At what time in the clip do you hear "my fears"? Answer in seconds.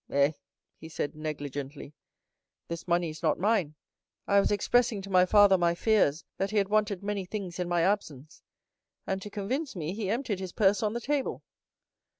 5.59-6.25